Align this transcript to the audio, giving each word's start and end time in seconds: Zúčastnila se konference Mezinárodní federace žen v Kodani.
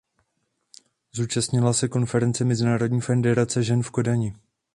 Zúčastnila 1.11 1.73
se 1.73 1.87
konference 1.87 2.45
Mezinárodní 2.45 3.01
federace 3.01 3.63
žen 3.63 3.83
v 3.83 3.91
Kodani. 3.91 4.33